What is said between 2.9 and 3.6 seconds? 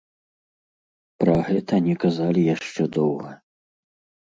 доўга.